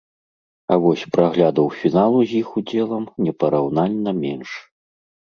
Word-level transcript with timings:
А 0.75 0.75
вось 0.83 1.01
праглядаў 1.15 1.67
фіналу 1.81 2.19
з 2.31 2.39
іх 2.39 2.47
удзелам 2.61 3.03
непараўнальна 3.27 4.11
менш. 4.23 4.49